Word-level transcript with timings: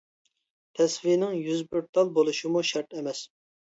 تەسۋىنىڭ 0.79 1.37
يۈز 1.41 1.61
بىر 1.73 1.85
تال 1.99 2.11
بولۇشىمۇ 2.19 2.65
شەرت 2.71 2.97
ئەمەس. 2.99 3.21